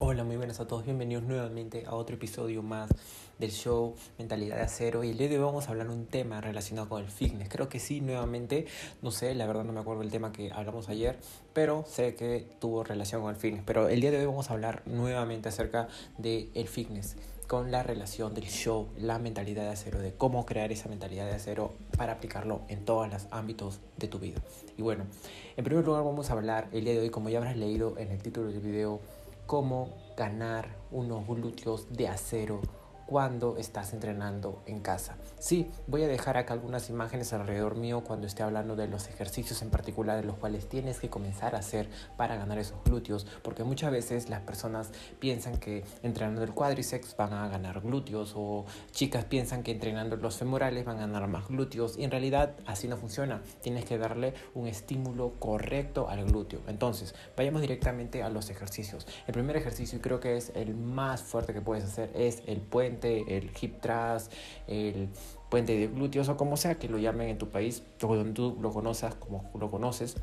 Hola, 0.00 0.22
muy 0.22 0.36
buenas 0.36 0.60
a 0.60 0.68
todos, 0.68 0.84
bienvenidos 0.84 1.24
nuevamente 1.24 1.82
a 1.84 1.96
otro 1.96 2.14
episodio 2.14 2.62
más 2.62 2.88
del 3.40 3.50
show 3.50 3.96
Mentalidad 4.16 4.54
de 4.54 4.62
Acero 4.62 5.02
y 5.02 5.10
el 5.10 5.18
día 5.18 5.28
de 5.28 5.38
hoy 5.38 5.44
vamos 5.44 5.66
a 5.66 5.72
hablar 5.72 5.90
un 5.90 6.06
tema 6.06 6.40
relacionado 6.40 6.88
con 6.88 7.02
el 7.02 7.10
fitness. 7.10 7.48
Creo 7.48 7.68
que 7.68 7.80
sí, 7.80 8.00
nuevamente, 8.00 8.66
no 9.02 9.10
sé, 9.10 9.34
la 9.34 9.44
verdad 9.48 9.64
no 9.64 9.72
me 9.72 9.80
acuerdo 9.80 10.02
el 10.02 10.12
tema 10.12 10.30
que 10.30 10.52
hablamos 10.52 10.88
ayer, 10.88 11.18
pero 11.52 11.84
sé 11.84 12.14
que 12.14 12.46
tuvo 12.60 12.84
relación 12.84 13.22
con 13.22 13.30
el 13.30 13.40
fitness. 13.40 13.64
Pero 13.66 13.88
el 13.88 14.00
día 14.00 14.12
de 14.12 14.18
hoy 14.18 14.26
vamos 14.26 14.50
a 14.50 14.52
hablar 14.52 14.84
nuevamente 14.86 15.48
acerca 15.48 15.88
del 16.16 16.48
el 16.54 16.68
fitness 16.68 17.16
con 17.48 17.72
la 17.72 17.82
relación 17.82 18.34
del 18.34 18.44
show, 18.44 18.86
la 18.98 19.18
mentalidad 19.18 19.64
de 19.64 19.70
acero, 19.70 19.98
de 19.98 20.12
cómo 20.12 20.46
crear 20.46 20.70
esa 20.70 20.88
mentalidad 20.88 21.26
de 21.26 21.34
acero 21.34 21.72
para 21.96 22.12
aplicarlo 22.12 22.60
en 22.68 22.84
todos 22.84 23.10
los 23.10 23.26
ámbitos 23.32 23.80
de 23.96 24.06
tu 24.06 24.20
vida. 24.20 24.40
Y 24.76 24.82
bueno, 24.82 25.06
en 25.56 25.64
primer 25.64 25.84
lugar 25.84 26.04
vamos 26.04 26.30
a 26.30 26.34
hablar 26.34 26.68
el 26.72 26.84
día 26.84 26.92
de 26.92 27.00
hoy, 27.00 27.10
como 27.10 27.30
ya 27.30 27.38
habrás 27.38 27.56
leído 27.56 27.98
en 27.98 28.12
el 28.12 28.22
título 28.22 28.48
del 28.48 28.60
video, 28.60 29.00
cómo 29.48 29.96
ganar 30.14 30.76
unos 30.90 31.26
glúteos 31.26 31.90
de 31.90 32.06
acero 32.06 32.60
cuando 33.08 33.56
estás 33.56 33.94
entrenando 33.94 34.62
en 34.66 34.80
casa. 34.80 35.16
Sí, 35.38 35.70
voy 35.86 36.02
a 36.02 36.08
dejar 36.08 36.36
acá 36.36 36.52
algunas 36.52 36.90
imágenes 36.90 37.32
alrededor 37.32 37.74
mío 37.74 38.04
cuando 38.04 38.26
esté 38.26 38.42
hablando 38.42 38.76
de 38.76 38.86
los 38.86 39.08
ejercicios 39.08 39.62
en 39.62 39.70
particular 39.70 40.20
de 40.20 40.24
los 40.24 40.36
cuales 40.36 40.68
tienes 40.68 41.00
que 41.00 41.08
comenzar 41.08 41.54
a 41.54 41.60
hacer 41.60 41.88
para 42.18 42.36
ganar 42.36 42.58
esos 42.58 42.76
glúteos, 42.84 43.26
porque 43.42 43.64
muchas 43.64 43.92
veces 43.92 44.28
las 44.28 44.42
personas 44.42 44.90
piensan 45.20 45.56
que 45.56 45.84
entrenando 46.02 46.42
el 46.42 46.52
cuádriceps 46.52 47.16
van 47.16 47.32
a 47.32 47.48
ganar 47.48 47.80
glúteos 47.80 48.34
o 48.36 48.66
chicas 48.90 49.24
piensan 49.24 49.62
que 49.62 49.72
entrenando 49.72 50.16
los 50.16 50.36
femorales 50.36 50.84
van 50.84 50.98
a 50.98 51.06
ganar 51.06 51.28
más 51.28 51.48
glúteos 51.48 51.96
y 51.96 52.04
en 52.04 52.10
realidad 52.10 52.56
así 52.66 52.88
no 52.88 52.98
funciona. 52.98 53.40
Tienes 53.62 53.86
que 53.86 53.96
darle 53.96 54.34
un 54.52 54.66
estímulo 54.66 55.32
correcto 55.38 56.10
al 56.10 56.26
glúteo. 56.26 56.60
Entonces, 56.66 57.14
vayamos 57.38 57.62
directamente 57.62 58.22
a 58.22 58.28
los 58.28 58.50
ejercicios. 58.50 59.06
El 59.26 59.32
primer 59.32 59.56
ejercicio 59.56 59.96
y 59.96 60.02
creo 60.02 60.20
que 60.20 60.36
es 60.36 60.52
el 60.54 60.74
más 60.74 61.22
fuerte 61.22 61.54
que 61.54 61.62
puedes 61.62 61.84
hacer 61.84 62.10
es 62.14 62.42
el 62.46 62.60
puente 62.60 62.97
el 63.06 63.50
hip 63.60 63.80
thrust, 63.80 64.32
el 64.66 65.08
puente 65.48 65.78
de 65.78 65.86
glúteos 65.86 66.28
o 66.28 66.36
como 66.36 66.56
sea 66.56 66.78
que 66.78 66.88
lo 66.88 66.98
llamen 66.98 67.28
en 67.28 67.38
tu 67.38 67.48
país, 67.48 67.82
donde 67.98 68.32
tú 68.32 68.56
lo 68.60 68.70
conozcas 68.70 69.14
como 69.14 69.50
lo 69.58 69.70
conoces 69.70 70.16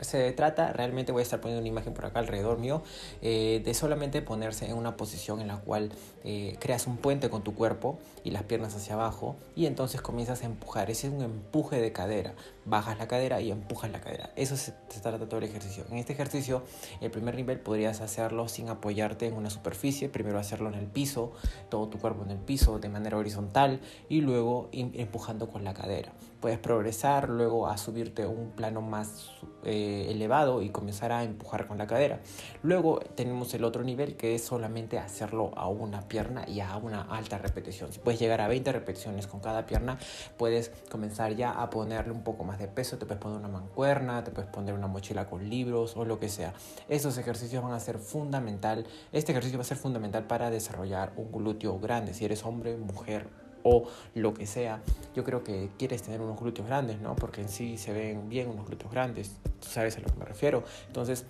se 0.00 0.32
trata, 0.32 0.72
realmente 0.72 1.12
voy 1.12 1.20
a 1.20 1.22
estar 1.22 1.40
poniendo 1.40 1.60
una 1.60 1.68
imagen 1.68 1.94
por 1.94 2.06
acá 2.06 2.18
alrededor 2.18 2.58
mío, 2.58 2.82
eh, 3.20 3.62
de 3.64 3.74
solamente 3.74 4.22
ponerse 4.22 4.66
en 4.66 4.76
una 4.76 4.96
posición 4.96 5.40
en 5.40 5.48
la 5.48 5.58
cual 5.58 5.90
eh, 6.24 6.56
creas 6.60 6.86
un 6.86 6.96
puente 6.96 7.30
con 7.30 7.42
tu 7.42 7.54
cuerpo 7.54 7.98
y 8.24 8.30
las 8.30 8.44
piernas 8.44 8.74
hacia 8.76 8.94
abajo 8.94 9.36
y 9.56 9.66
entonces 9.66 10.00
comienzas 10.00 10.42
a 10.42 10.46
empujar. 10.46 10.90
Ese 10.90 11.08
es 11.08 11.12
un 11.12 11.22
empuje 11.22 11.80
de 11.80 11.92
cadera. 11.92 12.34
Bajas 12.64 12.98
la 12.98 13.08
cadera 13.08 13.40
y 13.40 13.50
empujas 13.50 13.90
la 13.90 14.00
cadera. 14.00 14.30
Eso 14.36 14.56
se, 14.56 14.72
trata 15.02 15.18
todo 15.26 15.38
el 15.38 15.44
ejercicio. 15.44 15.84
En 15.90 15.98
este 15.98 16.12
ejercicio, 16.12 16.62
el 17.00 17.10
primer 17.10 17.34
nivel 17.34 17.58
podrías 17.58 18.00
hacerlo 18.00 18.48
sin 18.48 18.68
apoyarte 18.68 19.26
en 19.26 19.34
una 19.34 19.50
superficie. 19.50 20.08
Primero 20.08 20.38
hacerlo 20.38 20.68
en 20.68 20.74
el 20.74 20.86
piso, 20.86 21.32
todo 21.68 21.88
tu 21.88 21.98
cuerpo 21.98 22.24
en 22.24 22.30
el 22.30 22.38
piso 22.38 22.78
de 22.78 22.88
manera 22.88 23.16
horizontal 23.16 23.80
y 24.08 24.20
luego 24.20 24.68
empujando 24.72 25.48
con 25.48 25.64
la 25.64 25.74
cadera. 25.74 26.12
Puedes 26.40 26.58
progresar 26.58 27.28
luego 27.28 27.68
a 27.68 27.76
subirte 27.78 28.22
a 28.22 28.28
un 28.28 28.50
plano 28.50 28.80
más 28.80 29.30
eh, 29.64 30.06
elevado 30.10 30.62
y 30.62 30.70
comenzar 30.70 31.12
a 31.12 31.24
empujar 31.24 31.66
con 31.66 31.78
la 31.78 31.86
cadera. 31.86 32.20
Luego 32.62 33.00
tenemos 33.14 33.52
el 33.54 33.64
otro 33.64 33.82
nivel 33.82 34.16
que 34.16 34.34
es 34.34 34.44
solamente 34.44 34.98
hacerlo 34.98 35.52
a 35.56 35.68
una 35.68 36.08
pierna 36.08 36.48
y 36.48 36.60
a 36.60 36.76
una 36.76 37.02
alta 37.02 37.38
repetición. 37.38 37.92
Si 37.92 37.98
puedes 37.98 38.20
llegar 38.20 38.40
a 38.40 38.48
20 38.48 38.72
repeticiones 38.72 39.26
con 39.26 39.40
cada 39.40 39.66
pierna, 39.66 39.98
puedes 40.36 40.70
comenzar 40.90 41.34
ya 41.36 41.52
a 41.52 41.70
ponerle 41.70 42.12
un 42.12 42.22
poco 42.22 42.44
más 42.44 42.58
de 42.58 42.68
peso. 42.68 42.98
Te 42.98 43.06
puedes 43.06 43.22
poner 43.22 43.38
una 43.38 43.48
mancuerna, 43.48 44.24
te 44.24 44.30
puedes 44.30 44.50
poner 44.50 44.74
una 44.74 44.86
mochila 44.86 45.28
con 45.28 45.48
libros 45.48 45.96
o 45.96 46.04
lo 46.04 46.18
que 46.18 46.28
sea. 46.28 46.54
Estos 46.88 47.18
ejercicios 47.18 47.62
van 47.62 47.72
a 47.72 47.80
ser 47.80 47.98
fundamental. 47.98 48.86
Este 49.12 49.32
ejercicio 49.32 49.58
va 49.58 49.62
a 49.62 49.66
ser 49.66 49.78
fundamental 49.78 50.26
para 50.26 50.50
desarrollar 50.50 51.12
un 51.16 51.30
glúteo 51.30 51.78
grande. 51.78 52.14
Si 52.14 52.24
eres 52.24 52.44
hombre, 52.44 52.76
mujer 52.76 53.41
o 53.62 53.88
lo 54.14 54.34
que 54.34 54.46
sea, 54.46 54.82
yo 55.14 55.24
creo 55.24 55.44
que 55.44 55.70
quieres 55.78 56.02
tener 56.02 56.20
unos 56.20 56.38
glúteos 56.38 56.66
grandes, 56.66 57.00
¿no? 57.00 57.16
Porque 57.16 57.40
en 57.40 57.48
sí 57.48 57.78
se 57.78 57.92
ven 57.92 58.28
bien 58.28 58.48
unos 58.48 58.66
glúteos 58.66 58.90
grandes, 58.90 59.36
tú 59.60 59.68
sabes 59.68 59.96
a 59.96 60.00
lo 60.00 60.06
que 60.06 60.16
me 60.16 60.24
refiero. 60.24 60.64
Entonces, 60.86 61.24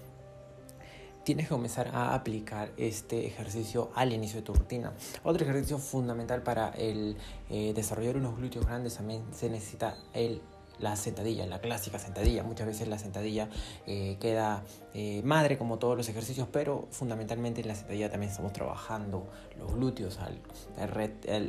tienes 1.24 1.46
que 1.46 1.54
comenzar 1.54 1.88
a 1.88 2.14
aplicar 2.14 2.70
este 2.76 3.26
ejercicio 3.26 3.90
al 3.94 4.12
inicio 4.12 4.40
de 4.40 4.46
tu 4.46 4.54
rutina. 4.54 4.92
Otro 5.22 5.44
ejercicio 5.44 5.78
fundamental 5.78 6.42
para 6.42 6.70
el 6.70 7.16
eh, 7.50 7.72
desarrollar 7.74 8.16
unos 8.16 8.36
glúteos 8.36 8.66
grandes 8.66 8.96
también 8.96 9.22
se 9.32 9.48
necesita 9.48 9.96
el 10.14 10.40
la 10.82 10.96
sentadilla, 10.96 11.46
la 11.46 11.60
clásica 11.60 11.98
sentadilla. 11.98 12.42
Muchas 12.42 12.66
veces 12.66 12.88
la 12.88 12.98
sentadilla 12.98 13.48
eh, 13.86 14.16
queda 14.20 14.64
eh, 14.94 15.22
madre 15.24 15.56
como 15.56 15.78
todos 15.78 15.96
los 15.96 16.08
ejercicios, 16.08 16.48
pero 16.52 16.88
fundamentalmente 16.90 17.60
en 17.60 17.68
la 17.68 17.74
sentadilla 17.74 18.10
también 18.10 18.30
estamos 18.30 18.52
trabajando 18.52 19.26
los 19.58 19.72
glúteos 19.72 20.18
al, 20.18 20.40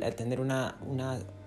al 0.02 0.14
tener 0.14 0.40
una, 0.40 0.78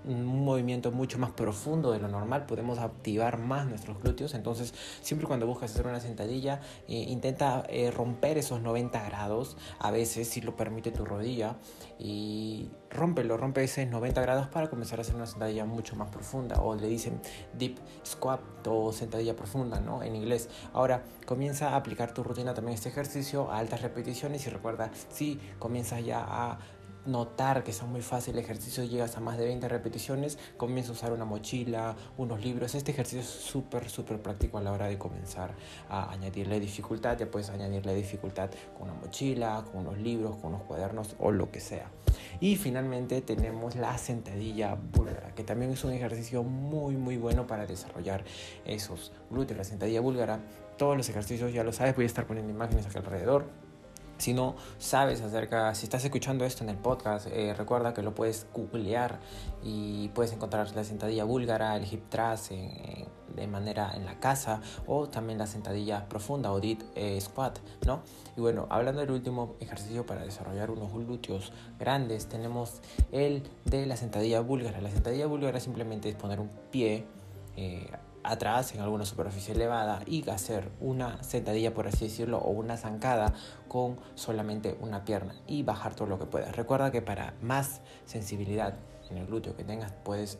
un 0.05 0.25
movimiento 0.45 0.91
mucho 0.91 1.17
más 1.17 1.31
profundo 1.31 1.91
de 1.91 1.99
lo 1.99 2.09
normal, 2.09 2.45
podemos 2.45 2.77
activar 2.77 3.37
más 3.37 3.65
nuestros 3.65 4.01
glúteos. 4.01 4.33
Entonces, 4.33 4.73
siempre 5.01 5.27
cuando 5.27 5.47
buscas 5.47 5.71
hacer 5.71 5.87
una 5.87 6.01
sentadilla, 6.01 6.59
eh, 6.87 7.05
intenta 7.07 7.65
romper 7.93 8.37
esos 8.37 8.61
90 8.61 9.01
grados, 9.05 9.57
a 9.79 9.91
veces 9.91 10.27
si 10.27 10.41
lo 10.41 10.55
permite 10.57 10.91
tu 10.91 11.05
rodilla, 11.05 11.55
y 11.99 12.69
rómpelo, 12.97 13.37
rompe 13.37 13.63
esos 13.63 13.87
90 13.87 14.21
grados 14.21 14.47
para 14.47 14.69
comenzar 14.69 14.99
a 14.99 15.03
hacer 15.03 15.15
una 15.15 15.25
sentadilla 15.25 15.65
mucho 15.65 15.95
más 15.95 16.09
profunda, 16.09 16.61
o 16.61 16.75
le 16.75 16.87
dicen 16.87 17.21
deep 17.57 17.77
squat 18.05 18.41
o 18.67 18.91
sentadilla 18.91 19.35
profunda, 19.35 19.79
¿no? 19.79 20.03
En 20.03 20.15
inglés. 20.15 20.49
Ahora, 20.73 21.03
comienza 21.25 21.69
a 21.69 21.75
aplicar 21.77 22.13
tu 22.13 22.23
rutina 22.23 22.53
también 22.53 22.75
este 22.75 22.89
ejercicio 22.89 23.49
a 23.51 23.59
altas 23.59 23.81
repeticiones 23.81 24.45
y 24.45 24.49
recuerda, 24.49 24.91
si 25.09 25.39
comienzas 25.59 26.03
ya 26.03 26.25
a 26.27 26.59
notar 27.05 27.63
que 27.63 27.71
son 27.71 27.91
muy 27.91 28.01
fácil 28.01 28.33
el 28.33 28.43
ejercicio, 28.43 28.83
llegas 28.83 29.15
a 29.17 29.21
más 29.21 29.37
de 29.37 29.45
20 29.45 29.67
repeticiones, 29.69 30.37
comienza 30.57 30.91
a 30.91 30.93
usar 30.93 31.13
una 31.13 31.25
mochila, 31.25 31.95
unos 32.17 32.43
libros. 32.43 32.75
Este 32.75 32.91
ejercicio 32.91 33.21
es 33.21 33.27
súper, 33.27 33.89
súper 33.89 34.21
práctico 34.21 34.57
a 34.57 34.61
la 34.61 34.71
hora 34.71 34.87
de 34.87 34.97
comenzar 34.97 35.55
a 35.89 36.11
añadirle 36.11 36.59
dificultad. 36.59 37.17
Ya 37.17 37.31
puedes 37.31 37.49
añadirle 37.49 37.95
dificultad 37.95 38.49
con 38.77 38.89
una 38.89 38.99
mochila, 38.99 39.63
con 39.71 39.87
unos 39.87 39.97
libros, 39.97 40.35
con 40.37 40.53
unos 40.53 40.63
cuadernos 40.63 41.15
o 41.19 41.31
lo 41.31 41.49
que 41.49 41.61
sea. 41.61 41.89
Y 42.39 42.55
finalmente 42.55 43.21
tenemos 43.21 43.75
la 43.75 43.97
sentadilla 43.97 44.75
búlgara, 44.75 45.33
que 45.35 45.43
también 45.43 45.71
es 45.71 45.83
un 45.83 45.91
ejercicio 45.91 46.43
muy, 46.43 46.95
muy 46.95 47.17
bueno 47.17 47.47
para 47.47 47.65
desarrollar 47.65 48.23
esos 48.65 49.11
glúteos. 49.29 49.57
La 49.57 49.63
sentadilla 49.63 50.01
búlgara, 50.01 50.39
todos 50.77 50.95
los 50.95 51.09
ejercicios 51.09 51.53
ya 51.53 51.63
lo 51.63 51.73
sabes, 51.73 51.95
voy 51.95 52.03
a 52.03 52.07
estar 52.07 52.27
poniendo 52.27 52.51
imágenes 52.51 52.85
acá 52.85 52.99
alrededor 52.99 53.45
si 54.17 54.33
no 54.33 54.55
sabes 54.77 55.21
acerca, 55.21 55.73
si 55.75 55.85
estás 55.85 56.03
escuchando 56.03 56.45
esto 56.45 56.63
en 56.63 56.69
el 56.69 56.77
podcast, 56.77 57.27
eh, 57.27 57.53
recuerda 57.53 57.93
que 57.93 58.01
lo 58.01 58.15
puedes 58.15 58.47
googlear 58.53 59.19
y 59.63 60.09
puedes 60.09 60.33
encontrar 60.33 60.75
la 60.75 60.83
sentadilla 60.83 61.23
búlgara, 61.23 61.75
el 61.75 61.91
hip 61.91 62.09
thrust 62.09 62.51
de 63.37 63.47
manera 63.47 63.93
en 63.95 64.05
la 64.05 64.19
casa 64.19 64.61
o 64.85 65.07
también 65.07 65.39
la 65.39 65.47
sentadilla 65.47 66.09
profunda 66.09 66.51
o 66.51 66.59
deep 66.59 66.83
eh, 66.95 67.19
squat, 67.21 67.59
¿no? 67.85 68.01
Y 68.35 68.41
bueno, 68.41 68.67
hablando 68.69 69.01
del 69.01 69.11
último 69.11 69.55
ejercicio 69.59 70.05
para 70.05 70.23
desarrollar 70.23 70.71
unos 70.71 70.91
glúteos 70.91 71.53
grandes, 71.79 72.27
tenemos 72.27 72.81
el 73.11 73.43
de 73.65 73.85
la 73.85 73.95
sentadilla 73.95 74.41
búlgara. 74.41 74.81
La 74.81 74.91
sentadilla 74.91 75.27
búlgara 75.27 75.59
simplemente 75.59 76.09
es 76.09 76.15
poner 76.15 76.39
un 76.39 76.49
pie 76.71 77.05
eh, 77.55 77.89
atrás 78.23 78.73
en 78.75 78.81
alguna 78.81 79.05
superficie 79.05 79.53
elevada 79.53 80.01
y 80.05 80.29
hacer 80.29 80.69
una 80.81 81.23
sentadilla, 81.23 81.73
por 81.73 81.87
así 81.87 82.05
decirlo, 82.05 82.39
o 82.39 82.49
una 82.49 82.77
zancada 82.77 83.33
con 83.67 83.97
solamente 84.15 84.77
una 84.81 85.05
pierna 85.05 85.35
y 85.47 85.63
bajar 85.63 85.95
todo 85.95 86.07
lo 86.07 86.19
que 86.19 86.25
puedas. 86.25 86.55
Recuerda 86.55 86.91
que 86.91 87.01
para 87.01 87.33
más 87.41 87.81
sensibilidad 88.05 88.75
en 89.09 89.17
el 89.17 89.27
glúteo 89.27 89.55
que 89.55 89.63
tengas, 89.63 89.93
puedes 90.03 90.39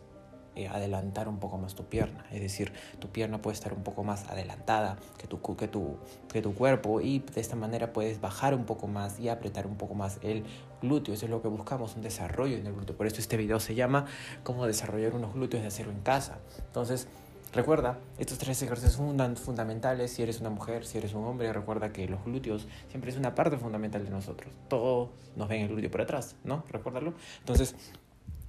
eh, 0.57 0.67
adelantar 0.67 1.27
un 1.27 1.37
poco 1.37 1.59
más 1.59 1.75
tu 1.75 1.85
pierna. 1.85 2.25
Es 2.31 2.41
decir, 2.41 2.73
tu 2.97 3.09
pierna 3.09 3.39
puede 3.41 3.53
estar 3.53 3.73
un 3.73 3.83
poco 3.83 4.03
más 4.03 4.27
adelantada 4.27 4.97
que 5.19 5.27
tu, 5.27 5.39
que, 5.55 5.67
tu, 5.67 5.97
que 6.33 6.41
tu 6.41 6.55
cuerpo 6.55 6.99
y 6.99 7.19
de 7.19 7.41
esta 7.41 7.55
manera 7.55 7.93
puedes 7.93 8.19
bajar 8.19 8.55
un 8.55 8.65
poco 8.65 8.87
más 8.87 9.19
y 9.19 9.29
apretar 9.29 9.67
un 9.67 9.77
poco 9.77 9.93
más 9.93 10.17
el 10.23 10.43
glúteo. 10.81 11.13
Eso 11.13 11.25
es 11.25 11.31
lo 11.31 11.43
que 11.43 11.47
buscamos, 11.47 11.95
un 11.95 12.01
desarrollo 12.01 12.57
en 12.57 12.65
el 12.65 12.73
glúteo. 12.73 12.97
Por 12.97 13.05
eso 13.05 13.21
este 13.21 13.37
video 13.37 13.59
se 13.59 13.75
llama 13.75 14.05
cómo 14.43 14.65
desarrollar 14.65 15.13
unos 15.13 15.35
glúteos 15.35 15.61
de 15.61 15.67
acero 15.67 15.91
en 15.91 15.99
casa. 15.99 16.39
Entonces, 16.65 17.07
Recuerda, 17.53 17.97
estos 18.19 18.37
tres 18.37 18.61
ejercicios 18.61 18.93
son 18.93 19.37
fundamentales 19.37 20.11
si 20.11 20.21
eres 20.21 20.41
una 20.41 20.49
mujer, 20.49 20.85
si 20.85 20.97
eres 20.97 21.13
un 21.13 21.23
hombre. 21.23 21.51
Recuerda 21.53 21.93
que 21.93 22.07
los 22.07 22.23
glúteos 22.25 22.67
siempre 22.89 23.09
es 23.09 23.17
una 23.17 23.35
parte 23.35 23.57
fundamental 23.57 24.03
de 24.03 24.11
nosotros. 24.11 24.51
Todos 24.67 25.09
nos 25.35 25.47
ven 25.47 25.61
el 25.61 25.69
glúteo 25.69 25.89
por 25.89 26.01
atrás, 26.01 26.35
¿no? 26.43 26.63
Recuérdalo. 26.69 27.13
Entonces, 27.39 27.75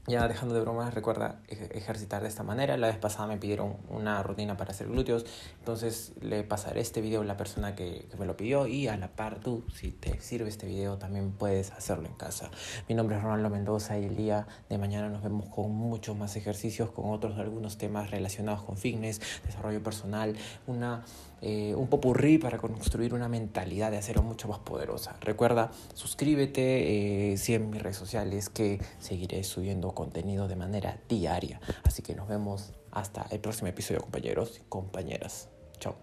ya 0.09 0.27
dejando 0.27 0.55
de 0.55 0.63
bromas, 0.63 0.95
recuerda 0.95 1.41
ejercitar 1.49 2.23
de 2.23 2.29
esta 2.29 2.43
manera. 2.43 2.77
La 2.79 2.87
vez 2.87 2.97
pasada 2.97 3.29
me 3.29 3.37
pidieron 3.37 3.77
una 3.91 4.23
rutina 4.23 4.57
para 4.57 4.71
hacer 4.71 4.89
glúteos, 4.89 5.27
entonces 5.59 6.13
le 6.23 6.43
pasaré 6.45 6.81
este 6.81 7.03
video 7.03 7.21
a 7.21 7.25
la 7.25 7.37
persona 7.37 7.75
que, 7.75 8.09
me 8.19 8.27
lo 8.27 8.37
pidió 8.37 8.67
y 8.67 8.89
a 8.89 8.97
la 8.97 9.09
par 9.09 9.39
tú, 9.39 9.65
si 9.73 9.91
te 9.91 10.21
sirve 10.21 10.49
este 10.49 10.67
video, 10.67 10.97
también 10.97 11.33
puedes 11.33 11.71
hacerlo 11.73 12.09
en 12.09 12.15
casa. 12.15 12.51
Mi 12.89 12.95
nombre 12.95 13.17
es 13.17 13.23
Ronaldo 13.23 13.51
Mendoza 13.51 13.99
y 13.99 14.05
el 14.05 14.17
día 14.17 14.47
de 14.69 14.79
mañana 14.79 15.09
nos 15.09 15.23
vemos 15.23 15.47
con 15.47 15.71
muchos 15.73 16.17
más 16.17 16.35
ejercicios, 16.37 16.91
con 16.91 17.11
otros 17.11 17.39
algunos 17.39 17.77
temas 17.77 18.11
relacionados 18.11 18.63
con 18.63 18.77
fitness, 18.77 19.21
desarrollo 19.45 19.83
personal, 19.83 20.37
una 20.67 21.05
eh, 21.41 21.75
un 21.75 21.89
popurrí 21.89 22.39
para 22.39 22.59
construir 22.59 23.15
una 23.15 23.29
mentalidad 23.29 23.91
de 23.91 23.99
acero 23.99 24.23
mucho 24.23 24.49
más 24.49 24.59
poderosa. 24.59 25.17
Recuerda, 25.21 25.71
suscríbete, 25.95 27.33
eh, 27.33 27.37
en 27.49 27.71
mis 27.71 27.83
redes 27.83 27.97
sociales 27.97 28.49
que 28.49 28.81
seguiré 28.99 29.43
subiendo 29.45 29.93
contenido 29.93 30.49
de 30.49 30.57
manera 30.57 30.99
diaria. 31.09 31.61
Así 31.85 32.03
que 32.03 32.15
nos 32.15 32.29
vemos 32.29 32.73
hasta 32.91 33.27
el 33.31 33.41
próximo 33.41 33.69
episodio, 33.69 34.01
compañeros 34.01 34.59
y 34.61 34.69
compañeras. 34.69 35.49
Chao. 35.79 35.97